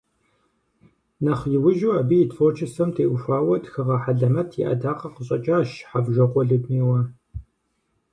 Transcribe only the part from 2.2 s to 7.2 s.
и творчествэм теухуауэ тхыгъэ хьэлэмэт и Ӏэдакъэ къыщӀэкӀащ Хьэвжокъуэ Людмилэ.